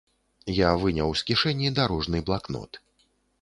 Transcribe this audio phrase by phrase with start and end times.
[0.59, 2.81] Я выняў з кішэні дарожны блакнот.